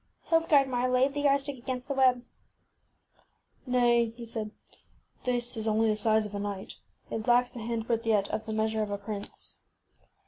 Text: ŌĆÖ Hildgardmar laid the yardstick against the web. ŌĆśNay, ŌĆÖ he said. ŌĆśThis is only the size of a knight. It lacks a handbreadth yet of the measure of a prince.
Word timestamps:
ŌĆÖ 0.01 0.29
Hildgardmar 0.29 0.89
laid 0.91 1.13
the 1.13 1.21
yardstick 1.21 1.57
against 1.59 1.87
the 1.87 1.93
web. 1.93 2.25
ŌĆśNay, 3.69 4.09
ŌĆÖ 4.11 4.15
he 4.15 4.25
said. 4.25 4.49
ŌĆśThis 5.25 5.57
is 5.57 5.67
only 5.67 5.89
the 5.89 5.95
size 5.95 6.25
of 6.25 6.33
a 6.33 6.39
knight. 6.39 6.77
It 7.11 7.27
lacks 7.27 7.55
a 7.55 7.59
handbreadth 7.59 8.07
yet 8.07 8.27
of 8.29 8.47
the 8.47 8.53
measure 8.53 8.81
of 8.81 8.89
a 8.89 8.97
prince. 8.97 9.61